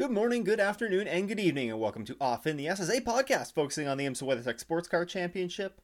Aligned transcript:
Good 0.00 0.12
morning, 0.12 0.44
good 0.44 0.60
afternoon, 0.60 1.06
and 1.06 1.28
good 1.28 1.38
evening, 1.38 1.70
and 1.70 1.78
welcome 1.78 2.06
to 2.06 2.16
Off 2.22 2.46
in 2.46 2.56
the 2.56 2.66
Esses 2.66 2.88
podcast, 3.00 3.52
focusing 3.52 3.86
on 3.86 3.98
the 3.98 4.06
IMSA 4.06 4.22
WeatherTech 4.22 4.58
Sports 4.58 4.88
Car 4.88 5.04
Championship. 5.04 5.82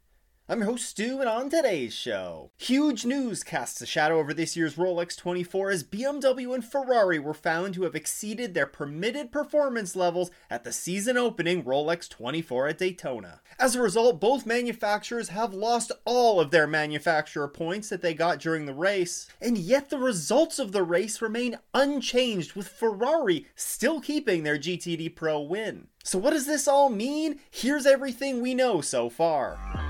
I'm 0.49 0.61
your 0.61 0.71
host, 0.71 0.91
Stu, 0.91 1.19
and 1.19 1.29
on 1.29 1.51
today's 1.51 1.93
show, 1.93 2.53
huge 2.57 3.05
news 3.05 3.43
casts 3.43 3.81
a 3.81 3.87
shadow 3.87 4.21
over 4.21 4.33
this 4.33 4.57
year's 4.57 4.77
Rolex 4.77 5.17
24 5.17 5.71
as 5.71 5.83
BMW 5.83 6.55
and 6.55 6.65
Ferrari 6.65 7.19
were 7.19 7.35
found 7.35 7.75
to 7.75 7.83
have 7.83 7.97
exceeded 7.97 8.55
their 8.55 8.67
permitted 8.67 9.33
performance 9.33 9.97
levels 9.97 10.31
at 10.49 10.63
the 10.63 10.71
season 10.71 11.17
opening 11.17 11.65
Rolex 11.65 12.09
24 12.09 12.69
at 12.69 12.79
Daytona. 12.79 13.41
As 13.59 13.75
a 13.75 13.83
result, 13.83 14.21
both 14.21 14.47
manufacturers 14.47 15.31
have 15.31 15.53
lost 15.53 15.91
all 16.05 16.39
of 16.39 16.53
their 16.53 16.69
manufacturer 16.69 17.49
points 17.49 17.89
that 17.89 18.01
they 18.01 18.15
got 18.15 18.39
during 18.39 18.67
the 18.67 18.73
race, 18.73 19.27
and 19.41 19.59
yet 19.59 19.91
the 19.91 19.99
results 19.99 20.61
of 20.61 20.71
the 20.71 20.85
race 20.85 21.21
remain 21.21 21.59
unchanged, 21.75 22.53
with 22.53 22.69
Ferrari 22.69 23.49
still 23.57 24.01
keeping 24.01 24.45
their 24.45 24.59
GTD 24.59 25.17
Pro 25.17 25.41
win. 25.41 25.89
So, 26.05 26.21
what 26.21 26.35
does 26.35 26.47
this 26.47 26.69
all 26.69 26.89
mean? 26.89 27.41
Here's 27.51 27.85
everything 27.85 28.41
we 28.41 28.55
know 28.55 28.81
so 28.81 29.11
far. 29.11 29.86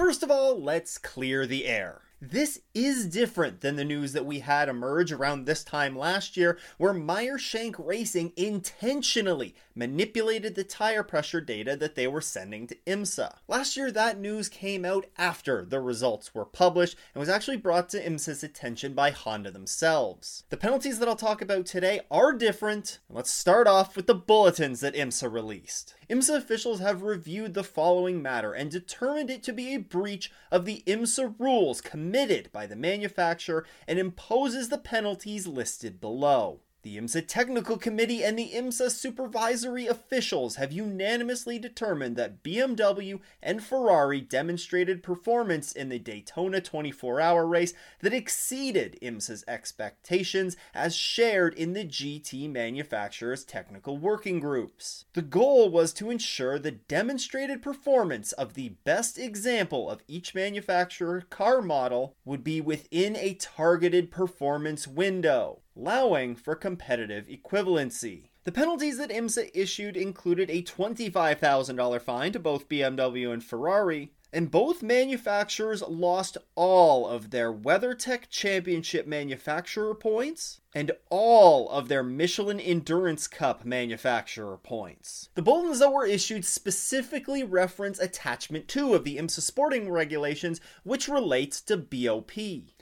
First 0.00 0.22
of 0.22 0.30
all, 0.30 0.58
let's 0.58 0.96
clear 0.96 1.44
the 1.44 1.66
air. 1.66 2.00
This 2.22 2.60
is 2.74 3.06
different 3.06 3.62
than 3.62 3.76
the 3.76 3.84
news 3.84 4.12
that 4.12 4.26
we 4.26 4.40
had 4.40 4.68
emerge 4.68 5.10
around 5.10 5.46
this 5.46 5.64
time 5.64 5.96
last 5.96 6.36
year, 6.36 6.58
where 6.76 6.92
Meyer 6.92 7.38
Shank 7.38 7.76
Racing 7.78 8.34
intentionally 8.36 9.54
manipulated 9.74 10.54
the 10.54 10.62
tire 10.62 11.02
pressure 11.02 11.40
data 11.40 11.76
that 11.76 11.94
they 11.94 12.06
were 12.06 12.20
sending 12.20 12.66
to 12.66 12.76
IMSA. 12.86 13.36
Last 13.48 13.74
year, 13.74 13.90
that 13.90 14.18
news 14.20 14.50
came 14.50 14.84
out 14.84 15.06
after 15.16 15.64
the 15.64 15.80
results 15.80 16.34
were 16.34 16.44
published 16.44 16.94
and 17.14 17.20
was 17.20 17.30
actually 17.30 17.56
brought 17.56 17.88
to 17.88 18.04
IMSA's 18.04 18.44
attention 18.44 18.92
by 18.92 19.12
Honda 19.12 19.50
themselves. 19.50 20.44
The 20.50 20.58
penalties 20.58 20.98
that 20.98 21.08
I'll 21.08 21.16
talk 21.16 21.40
about 21.40 21.64
today 21.64 22.02
are 22.10 22.34
different. 22.34 22.98
Let's 23.08 23.30
start 23.30 23.66
off 23.66 23.96
with 23.96 24.06
the 24.06 24.14
bulletins 24.14 24.80
that 24.80 24.94
IMSA 24.94 25.32
released. 25.32 25.94
IMSA 26.10 26.36
officials 26.36 26.80
have 26.80 27.02
reviewed 27.02 27.54
the 27.54 27.64
following 27.64 28.20
matter 28.20 28.52
and 28.52 28.70
determined 28.70 29.30
it 29.30 29.42
to 29.44 29.54
be 29.54 29.72
a 29.72 29.78
breach 29.78 30.30
of 30.50 30.66
the 30.66 30.82
IMSA 30.86 31.36
rules 31.38 31.80
committed 31.80 32.09
by 32.52 32.66
the 32.66 32.76
manufacturer 32.76 33.66
and 33.86 33.98
imposes 33.98 34.68
the 34.68 34.78
penalties 34.78 35.46
listed 35.46 36.00
below. 36.00 36.60
The 36.82 36.96
IMSA 36.96 37.26
Technical 37.28 37.76
Committee 37.76 38.24
and 38.24 38.38
the 38.38 38.52
IMSA 38.54 38.90
supervisory 38.90 39.86
officials 39.86 40.56
have 40.56 40.72
unanimously 40.72 41.58
determined 41.58 42.16
that 42.16 42.42
BMW 42.42 43.20
and 43.42 43.62
Ferrari 43.62 44.22
demonstrated 44.22 45.02
performance 45.02 45.72
in 45.72 45.90
the 45.90 45.98
Daytona 45.98 46.62
24 46.62 47.20
hour 47.20 47.46
race 47.46 47.74
that 48.00 48.14
exceeded 48.14 48.98
IMSA's 49.02 49.44
expectations 49.46 50.56
as 50.72 50.96
shared 50.96 51.52
in 51.52 51.74
the 51.74 51.84
GT 51.84 52.50
manufacturers' 52.50 53.44
technical 53.44 53.98
working 53.98 54.40
groups. 54.40 55.04
The 55.12 55.20
goal 55.20 55.68
was 55.68 55.92
to 55.94 56.08
ensure 56.08 56.58
the 56.58 56.70
demonstrated 56.70 57.60
performance 57.60 58.32
of 58.32 58.54
the 58.54 58.70
best 58.84 59.18
example 59.18 59.90
of 59.90 60.02
each 60.08 60.34
manufacturer 60.34 61.20
car 61.28 61.60
model 61.60 62.16
would 62.24 62.42
be 62.42 62.62
within 62.62 63.16
a 63.16 63.34
targeted 63.34 64.10
performance 64.10 64.88
window 64.88 65.60
allowing 65.76 66.36
for 66.36 66.54
competitive 66.54 67.26
equivalency. 67.26 68.30
The 68.44 68.52
penalties 68.52 68.98
that 68.98 69.10
IMSA 69.10 69.50
issued 69.54 69.96
included 69.96 70.50
a 70.50 70.62
$25,000 70.62 72.00
fine 72.00 72.32
to 72.32 72.38
both 72.38 72.68
BMW 72.68 73.32
and 73.32 73.44
Ferrari, 73.44 74.12
and 74.32 74.50
both 74.50 74.82
manufacturers 74.82 75.82
lost 75.82 76.38
all 76.54 77.06
of 77.06 77.30
their 77.30 77.52
WeatherTech 77.52 78.28
Championship 78.30 79.06
manufacturer 79.06 79.94
points 79.94 80.60
and 80.74 80.92
all 81.10 81.68
of 81.68 81.88
their 81.88 82.02
Michelin 82.02 82.60
Endurance 82.60 83.26
Cup 83.26 83.64
manufacturer 83.64 84.56
points. 84.56 85.28
The 85.34 85.42
bulletins 85.42 85.80
that 85.80 85.92
were 85.92 86.06
issued 86.06 86.44
specifically 86.44 87.42
reference 87.42 87.98
Attachment 87.98 88.68
2 88.68 88.94
of 88.94 89.04
the 89.04 89.16
IMSA 89.16 89.40
sporting 89.40 89.90
regulations, 89.90 90.60
which 90.84 91.08
relates 91.08 91.60
to 91.62 91.76
BOP. 91.76 92.30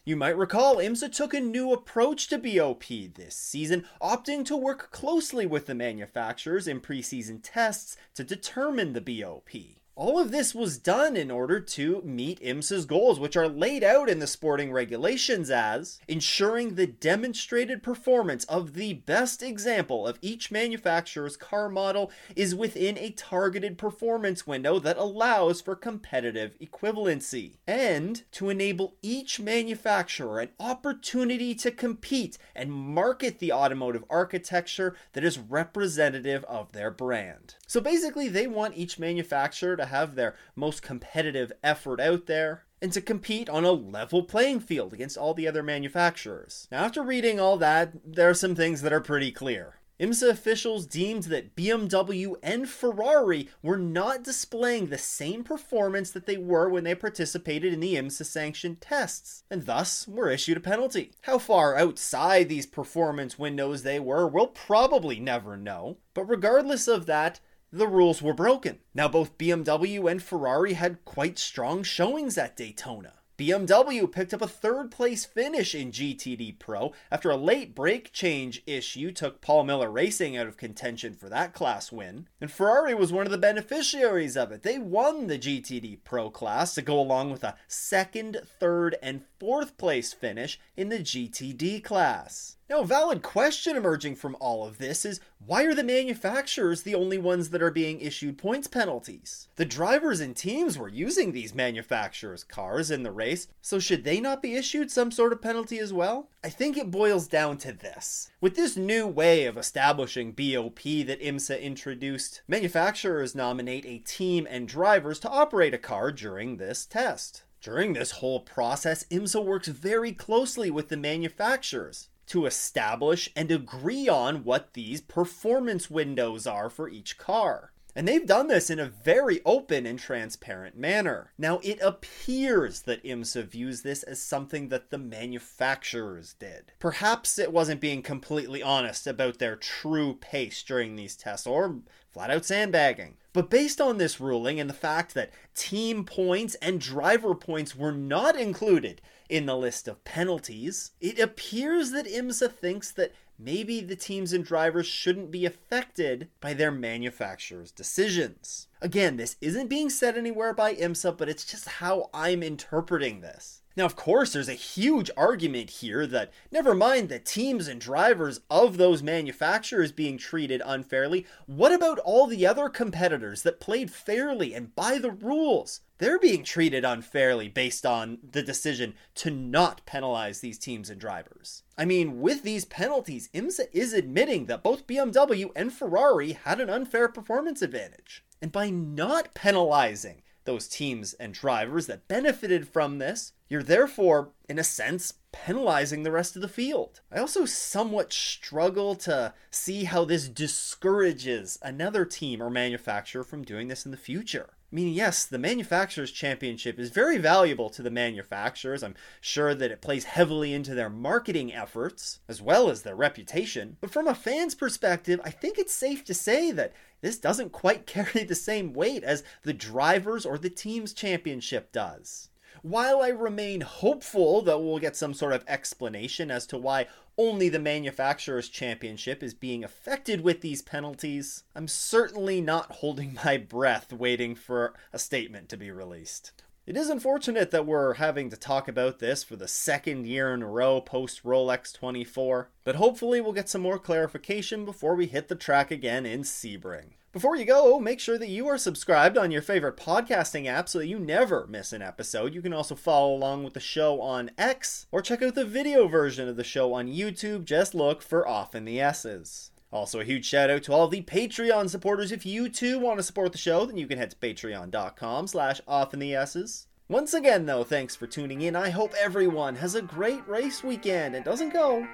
You 0.09 0.17
might 0.17 0.39
recall 0.39 0.77
IMSA 0.77 1.13
took 1.13 1.35
a 1.35 1.41
new 1.41 1.71
approach 1.71 2.29
to 2.29 2.39
BOP 2.39 2.85
this 3.13 3.37
season, 3.37 3.85
opting 4.01 4.43
to 4.47 4.57
work 4.57 4.91
closely 4.91 5.45
with 5.45 5.67
the 5.67 5.75
manufacturers 5.75 6.67
in 6.67 6.81
preseason 6.81 7.41
tests 7.43 7.99
to 8.15 8.25
determine 8.25 8.95
the 8.95 9.03
BOP. 9.03 9.51
All 9.99 10.21
of 10.21 10.31
this 10.31 10.55
was 10.55 10.79
done 10.79 11.17
in 11.17 11.29
order 11.29 11.59
to 11.59 12.03
meet 12.05 12.41
IMSA's 12.41 12.87
goals, 12.87 13.19
which 13.19 13.37
are 13.37 13.49
laid 13.49 13.83
out 13.83 14.09
in 14.09 14.21
the 14.21 14.29
sporting 14.29 14.71
regulations 14.71 15.51
as 15.51 15.99
ensuring 16.07 16.77
the 16.77 16.87
demonstrated 16.87 17.83
performance 17.83 18.45
of 18.45 18.75
the 18.75 18.95
best 18.95 19.43
example 19.43 20.07
of 20.07 20.21
each 20.23 20.53
manufacturer's 20.53 21.37
car 21.37 21.69
model 21.69 22.13
is 22.37 22.55
within 22.55 22.97
a 22.97 23.11
targeted 23.11 23.77
performance 23.77 24.47
window 24.47 24.79
that 24.79 24.97
allows 24.97 25.61
for 25.61 25.75
competitive 25.75 26.57
equivalency, 26.61 27.57
and 27.67 28.23
to 28.31 28.51
enable 28.51 28.95
each 29.03 29.41
manufacturer 29.41 30.39
an 30.39 30.51
opportunity 30.61 31.57
to 31.57 31.73
compete 31.73 32.39
and 32.55 32.71
market 32.71 33.41
the 33.41 33.51
automotive 33.51 34.05
architecture 34.09 34.95
that 35.15 35.25
is 35.25 35.41
representative 35.41 36.45
of 36.45 36.71
their 36.71 36.93
brand. 36.93 37.57
So 37.67 37.81
basically, 37.81 38.29
they 38.29 38.47
want 38.47 38.77
each 38.77 39.01
manufacturer 39.01 39.77
to 39.77 39.88
have 39.89 40.15
their 40.15 40.37
most 40.55 40.83
competitive 40.83 41.53
effort 41.63 42.01
out 42.01 42.27
there 42.27 42.65
and 42.81 42.93
to 42.93 43.01
compete 43.01 43.49
on 43.49 43.65
a 43.65 43.73
level 43.73 44.23
playing 44.23 44.61
field 44.61 44.93
against 44.93 45.17
all 45.17 45.35
the 45.35 45.49
other 45.49 45.63
manufacturers. 45.63 46.69
Now, 46.71 46.85
after 46.85 47.03
reading 47.03 47.41
all 47.41 47.57
that, 47.59 47.93
there 48.05 48.31
are 48.31 48.35
some 48.35 48.55
things 48.55 48.83
that 48.83 48.93
are 48.93 49.01
pretty 49.01 49.33
clear. 49.33 49.75
IMSA 50.01 50.31
officials 50.31 50.87
deemed 50.87 51.25
that 51.25 51.57
BMW 51.57 52.37
and 52.41 52.69
Ferrari 52.69 53.49
were 53.63 53.77
not 53.77 54.23
displaying 54.23 54.87
the 54.87 54.99
same 54.99 55.43
performance 55.43 56.13
that 56.13 56.25
they 56.25 56.37
were 56.37 56.69
when 56.69 56.85
they 56.85 56.95
participated 56.95 57.73
in 57.73 57.81
the 57.81 57.97
IMSA 57.97 58.25
sanctioned 58.27 58.81
tests, 58.81 59.43
and 59.51 59.67
thus 59.67 60.07
were 60.07 60.31
issued 60.31 60.57
a 60.57 60.61
penalty. 60.61 61.11
How 61.23 61.39
far 61.39 61.77
outside 61.77 62.49
these 62.49 62.65
performance 62.65 63.41
windows 63.41 63.83
they 63.83 63.99
were, 63.99 64.29
we'll 64.29 64.47
probably 64.47 65.19
never 65.19 65.57
know, 65.57 65.99
but 66.15 66.29
regardless 66.29 66.87
of 66.87 67.07
that, 67.07 67.41
the 67.73 67.89
rules 67.89 68.23
were 68.23 68.35
broken. 68.35 68.79
Now, 68.95 69.09
both 69.09 69.39
BMW 69.39 70.11
and 70.11 70.23
Ferrari 70.23 70.75
had 70.75 71.05
quite 71.05 71.39
strong 71.39 71.83
showings 71.83 72.39
at 72.39 72.57
Daytona. 72.57 73.15
BMW 73.39 74.11
picked 74.11 74.35
up 74.35 74.43
a 74.43 74.49
third 74.49 74.91
place 74.91 75.25
finish 75.25 75.73
in 75.73 75.93
GTD 75.93 76.59
Pro 76.59 76.93
after 77.09 77.31
a 77.31 77.37
late 77.37 77.73
brake 77.73 78.13
change 78.13 78.65
issue 78.67 79.13
took 79.13 79.41
Paul 79.41 79.63
Miller 79.63 79.89
Racing 79.89 80.37
out 80.37 80.49
of 80.49 80.57
contention 80.57 81.15
for 81.15 81.29
that 81.29 81.55
class 81.55 81.93
win. 81.93 82.27
And 82.41 82.51
Ferrari 82.51 82.95
was 82.95 83.13
one 83.13 83.27
of 83.27 83.31
the 83.31 83.39
beneficiaries 83.39 84.37
of 84.37 84.51
it. 84.51 84.65
They 84.65 84.77
won 84.77 85.29
the 85.29 85.39
GTD 85.39 86.01
Pro 86.03 86.31
class 86.31 86.75
to 86.75 86.83
go 86.83 86.99
along 86.99 87.31
with 87.31 87.45
a 87.45 87.55
second, 87.69 88.41
third, 88.59 88.97
and 89.01 89.23
fourth 89.39 89.77
place 89.77 90.13
finish 90.13 90.59
in 90.77 90.89
the 90.89 90.99
GTD 90.99 91.83
class. 91.83 92.57
Now, 92.69 92.81
a 92.81 92.85
valid 92.85 93.23
question 93.23 93.77
emerging 93.77 94.17
from 94.17 94.37
all 94.41 94.67
of 94.67 94.77
this 94.77 95.07
is 95.07 95.21
why 95.39 95.65
are 95.65 95.75
the 95.75 95.83
manufacturers 95.83 96.83
the 96.83 96.95
only 96.95 97.17
ones 97.17 97.49
that 97.49 97.63
are 97.63 97.71
being 97.71 97.99
issued 98.01 98.37
points 98.37 98.69
penalties? 98.69 99.49
The 99.57 99.65
drivers 99.65 100.21
and 100.21 100.37
teams 100.37 100.77
were 100.77 100.89
using 100.89 101.33
these 101.33 101.55
manufacturers' 101.55 102.45
cars 102.45 102.91
in 102.91 103.05
the 103.05 103.11
race, 103.11 103.49
so 103.63 103.79
should 103.79 104.05
they 104.05 104.21
not 104.21 104.43
be 104.43 104.55
issued 104.55 104.91
some 104.91 105.11
sort 105.11 105.33
of 105.33 105.41
penalty 105.41 105.79
as 105.79 105.95
well? 105.95 106.29
I 106.45 106.51
think 106.51 106.77
it 106.77 106.91
boils 106.91 107.27
down 107.27 107.57
to 107.59 107.73
this. 107.73 108.31
With 108.41 108.55
this 108.55 108.77
new 108.77 109.07
way 109.07 109.47
of 109.47 109.57
establishing 109.57 110.33
BOP 110.33 110.83
that 111.07 111.23
IMSA 111.23 111.63
introduced, 111.63 112.43
manufacturers 112.47 113.35
nominate 113.35 113.87
a 113.87 113.99
team 113.99 114.47
and 114.51 114.69
drivers 114.69 115.19
to 115.21 115.31
operate 115.31 115.73
a 115.73 115.79
car 115.79 116.13
during 116.13 116.59
this 116.59 116.85
test. 116.85 117.45
During 117.61 117.93
this 117.93 118.13
whole 118.13 118.41
process, 118.41 119.05
IMSA 119.11 119.45
works 119.45 119.69
very 119.69 120.13
closely 120.13 120.71
with 120.71 120.89
the 120.89 120.97
manufacturers 120.97 122.09
to 122.27 122.47
establish 122.47 123.31
and 123.35 123.51
agree 123.51 124.09
on 124.09 124.45
what 124.45 124.75
these 124.75 125.01
performance 125.01 125.91
windows 125.91 126.47
are 126.47 126.71
for 126.71 126.89
each 126.89 127.19
car. 127.19 127.73
And 127.97 128.07
they've 128.07 128.27
done 128.27 128.47
this 128.47 128.71
in 128.71 128.79
a 128.79 128.87
very 128.87 129.41
open 129.45 129.85
and 129.85 129.99
transparent 129.99 130.77
manner. 130.77 131.33
Now, 131.37 131.59
it 131.65 131.81
appears 131.81 132.83
that 132.83 133.03
IMSA 133.03 133.47
views 133.47 133.83
this 133.83 134.05
as 134.05 134.23
something 134.23 134.69
that 134.69 134.91
the 134.91 134.99
manufacturers 134.99 136.35
did. 136.35 136.73
Perhaps 136.79 137.41
it 137.41 137.53
wasn't 137.53 137.81
being 137.81 138.03
completely 138.03 138.63
honest 138.63 139.09
about 139.09 139.39
their 139.41 139.57
true 139.57 140.15
pace 140.15 140.63
during 140.63 140.95
these 140.95 141.17
tests, 141.17 141.45
or 141.47 141.81
flat 142.19 142.31
out 142.31 142.45
sandbagging. 142.45 143.15
But 143.33 143.49
based 143.49 143.81
on 143.81 143.99
this 143.99 144.21
ruling 144.21 144.59
and 144.59 144.69
the 144.69 144.75
fact 144.75 145.15
that 145.15 145.31
team 145.55 146.05
points 146.05 146.57
and 146.57 146.81
driver 146.81 147.33
points 147.33 147.77
were 147.77 147.93
not 147.93 148.35
included 148.35 149.01
in 149.29 149.47
the 149.47 149.57
list 149.57 149.87
of 149.87 150.03
penalties, 150.03 150.91
it 151.01 151.21
appears 151.21 151.93
that 151.93 152.07
IMSA 152.07 152.51
thinks 152.51 152.91
that 152.91 153.15
maybe 153.39 153.81
the 153.81 153.95
teams 153.95 154.33
and 154.33 154.45
drivers 154.45 154.89
shouldn't 154.89 155.31
be 155.31 155.47
affected 155.47 156.29
by 156.41 156.55
their 156.55 156.73
manufacturer's 156.73 157.71
decisions. 157.71 158.67
Again, 158.83 159.17
this 159.17 159.37
isn't 159.41 159.69
being 159.69 159.89
said 159.89 160.19
anywhere 160.19 160.53
by 160.53 160.75
IMSA, 160.75 161.17
but 161.17 161.29
it's 161.29 161.45
just 161.45 161.69
how 161.69 162.11
I'm 162.13 162.43
interpreting 162.43 163.21
this. 163.21 163.63
Now, 163.79 163.85
of 163.85 163.95
course, 163.95 164.33
there's 164.33 164.49
a 164.49 164.55
huge 164.55 165.09
argument 165.17 165.71
here 165.71 166.05
that 166.09 166.33
never 166.51 166.75
mind 166.75 167.09
the 167.09 167.21
teams 167.21 167.69
and 167.69 167.81
drivers 167.81 168.41
of 168.51 168.77
those 168.77 169.05
manufacturers 169.05 169.93
being 169.93 170.19
treated 170.19 170.61
unfairly, 170.67 171.25
what 171.47 171.71
about 171.71 172.01
all 172.01 172.27
the 172.27 172.45
other 172.45 172.69
competitors 172.69 173.45
that 173.45 173.61
played 173.61 173.93
fairly 173.93 174.53
and 174.53 174.75
by 174.75 174.99
the 174.99 175.13
rules? 175.13 175.83
They're 175.99 176.19
being 176.19 176.43
treated 176.43 176.85
unfairly 176.85 177.47
based 177.47 177.87
on 177.87 178.19
the 178.29 178.43
decision 178.43 178.95
to 179.15 179.31
not 179.31 179.87
penalize 179.87 180.41
these 180.41 180.59
teams 180.59 180.91
and 180.91 181.01
drivers. 181.01 181.63
I 181.79 181.85
mean, 181.85 182.21
with 182.21 182.43
these 182.43 182.65
penalties, 182.65 183.29
IMSA 183.33 183.69
is 183.73 183.93
admitting 183.93 184.47
that 184.47 184.65
both 184.65 184.89
BMW 184.89 185.51
and 185.55 185.73
Ferrari 185.73 186.33
had 186.33 186.61
an 186.61 186.69
unfair 186.69 187.07
performance 187.07 187.63
advantage. 187.63 188.25
And 188.43 188.51
by 188.51 188.71
not 188.71 189.35
penalizing 189.35 190.23
those 190.49 190.67
teams 190.67 191.13
and 191.13 191.35
drivers 191.35 191.87
that 191.87 192.09
benefited 192.09 192.67
from 192.67 192.97
this, 192.97 193.35
you're 193.51 193.63
therefore, 193.63 194.31
in 194.49 194.59
a 194.59 194.65
sense, 194.65 195.13
penalizing 195.31 196.03
the 196.03 196.11
rest 196.11 196.37
of 196.37 196.43
the 196.43 196.49
field. 196.49 197.03
I 197.13 197.19
also 197.19 197.45
somewhat 197.45 198.15
struggle 198.15 198.95
to 198.97 199.35
see 199.51 199.85
how 199.85 200.07
this 200.07 200.27
discourages 200.27 201.59
another 201.61 202.07
team 202.07 202.43
or 202.43 202.49
manufacturer 202.49 203.25
from 203.25 203.45
doing 203.45 203.69
this 203.69 203.85
in 203.85 203.91
the 203.91 203.99
future. 203.99 204.55
I 204.71 204.75
mean, 204.75 204.93
yes, 204.93 205.25
the 205.25 205.39
Manufacturers 205.39 206.11
Championship 206.11 206.79
is 206.79 206.91
very 206.91 207.17
valuable 207.17 207.71
to 207.71 207.81
the 207.81 207.91
manufacturers. 207.91 208.83
I'm 208.83 208.97
sure 209.19 209.55
that 209.55 209.71
it 209.71 209.81
plays 209.81 210.05
heavily 210.05 210.53
into 210.53 210.75
their 210.75 210.91
marketing 210.91 211.55
efforts 211.55 212.21
as 212.29 212.43
well 212.43 212.69
as 212.69 212.83
their 212.83 212.95
reputation. 212.95 213.79
But 213.81 213.91
from 213.91 214.07
a 214.07 214.15
fan's 214.15 214.55
perspective, 214.55 215.21
I 215.25 215.31
think 215.31 215.57
it's 215.57 215.73
safe 215.73 216.05
to 216.05 216.13
say 216.13 216.53
that 216.53 216.75
this 217.01 217.17
doesn't 217.17 217.51
quite 217.51 217.87
carry 217.87 218.25
the 218.25 218.35
same 218.35 218.75
weight 218.75 219.05
as 219.05 219.25
the 219.43 219.55
Drivers 219.55 220.27
or 220.27 220.37
the 220.37 220.51
Teams 220.51 220.93
Championship 220.93 221.73
does. 221.73 222.29
While 222.61 223.01
I 223.01 223.09
remain 223.09 223.63
hopeful 223.63 224.43
that 224.43 224.59
we'll 224.59 224.81
get 224.81 224.97
some 224.97 225.15
sort 225.15 225.33
of 225.33 225.45
explanation 225.49 226.31
as 226.31 226.47
to 226.49 226.59
why 226.59 226.89
only 227.19 227.49
the 227.49 227.59
Manufacturers' 227.59 228.49
Championship 228.49 229.23
is 229.23 229.35
being 229.35 229.65
affected 229.65 230.21
with 230.21 230.41
these 230.41 230.63
penalties, 230.63 231.43
I'm 231.55 231.67
certainly 231.67 232.41
not 232.41 232.77
holding 232.77 233.19
my 233.25 233.37
breath 233.37 233.93
waiting 233.93 234.37
for 234.37 234.75
a 234.93 234.99
statement 234.99 235.49
to 235.49 235.57
be 235.57 235.71
released. 235.73 236.33
It 236.65 236.77
is 236.77 236.91
unfortunate 236.91 237.51
that 237.51 237.67
we're 237.67 237.95
having 237.95 238.29
to 238.31 238.37
talk 238.37 238.69
about 238.69 238.99
this 238.99 239.25
for 239.25 239.37
the 239.37 239.49
second 239.49 240.07
year 240.07 240.33
in 240.35 240.43
a 240.43 240.47
row 240.47 240.81
post 240.83 241.25
Rolex 241.25 241.73
24, 241.73 242.51
but 242.63 242.77
hopefully 242.77 243.21
we'll 243.21 243.33
get 243.33 243.49
some 243.49 243.63
more 243.63 243.79
clarification 243.79 244.65
before 244.65 244.95
we 244.95 245.07
hit 245.07 245.29
the 245.29 245.35
track 245.35 245.71
again 245.71 246.05
in 246.05 246.21
Sebring. 246.23 246.93
Before 247.11 247.37
you 247.37 247.47
go, 247.47 247.81
make 247.81 248.01
sure 248.01 248.19
that 248.19 248.29
you 248.29 248.47
are 248.49 248.59
subscribed 248.59 249.17
on 249.17 249.31
your 249.31 249.41
favorite 249.41 249.79
podcasting 249.79 250.47
app 250.47 250.69
so 250.69 250.79
that 250.79 250.89
you 250.89 250.99
never 250.99 251.47
miss 251.47 251.73
an 251.73 251.81
episode. 251.81 252.35
You 252.35 252.43
can 252.43 252.53
also 252.53 252.75
follow 252.75 253.15
along 253.15 253.45
with 253.45 253.55
the 253.55 253.61
show 253.61 254.03
on 254.03 254.31
X 254.37 254.87
or 254.93 255.01
check 255.01 255.23
out 255.23 255.35
the 255.35 255.47
video 255.47 255.89
version 255.89 256.29
of 256.29 256.37
the 256.37 256.45
show 256.45 256.75
on 256.75 256.87
YouTube. 256.87 257.47
Just 257.47 257.75
look 257.75 258.03
for 258.03 258.29
Off 258.29 258.55
in 258.55 258.67
the 258.67 258.79
Esses. 258.79 259.51
Also, 259.73 260.01
a 260.01 260.05
huge 260.05 260.27
shout 260.27 260.51
out 260.51 260.63
to 260.65 260.73
all 260.73 260.87
the 260.87 261.03
Patreon 261.03 261.71
supporters. 261.71 262.13
If 262.13 262.27
you 262.27 262.51
too 262.51 262.79
want 262.79 262.99
to 262.99 263.03
support 263.03 263.33
the 263.33 263.39
show, 263.39 263.65
then 263.65 263.79
you 263.79 263.87
can 263.87 263.99
head 263.99 264.11
to 264.11 264.17
patreon.com 264.17 265.27
slash 265.29 265.63
off 265.67 265.95
in 265.95 266.01
the 266.01 266.15
Esses. 266.15 266.67
Once 266.91 267.15
again, 267.15 267.47
though, 267.47 267.65
thanks 267.65 267.97
for 267.97 268.07
tuning 268.07 268.43
in. 268.43 268.55
I 268.55 268.69
hope 268.69 268.93
everyone 268.99 269.57
has 269.57 269.75
a 269.75 269.83
great 269.83 270.27
race 270.29 270.63
weekend 270.63 271.15
and 271.15 271.25
doesn't 271.25 271.55
go 271.55 271.87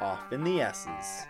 off 0.00 0.32
in 0.32 0.44
the 0.44 0.60
S's. 0.60 1.26